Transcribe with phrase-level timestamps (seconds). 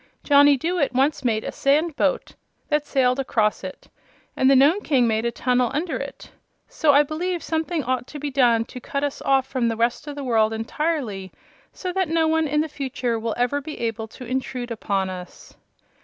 [0.23, 2.31] "Johnny Dooit once made a sand boat
[2.69, 3.87] that sailed across it,
[4.35, 6.31] and the Nome King made a tunnel under it.
[6.67, 10.07] So I believe something ought to be done to cut us off from the rest
[10.07, 11.31] of the world entirely,
[11.71, 15.55] so that no one in the future will ever be able to intrude upon us."